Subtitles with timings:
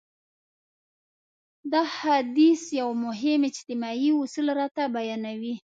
[1.71, 5.55] دا حديث يو مهم اجتماعي اصول راته بيانوي.